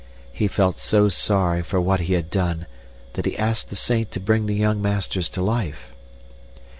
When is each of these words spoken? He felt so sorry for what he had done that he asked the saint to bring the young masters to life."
He 0.33 0.47
felt 0.47 0.79
so 0.79 1.09
sorry 1.09 1.61
for 1.61 1.79
what 1.79 1.99
he 1.99 2.13
had 2.13 2.31
done 2.31 2.65
that 3.13 3.27
he 3.27 3.37
asked 3.37 3.69
the 3.69 3.75
saint 3.75 4.09
to 4.13 4.19
bring 4.19 4.47
the 4.47 4.55
young 4.55 4.81
masters 4.81 5.29
to 5.29 5.43
life." 5.43 5.93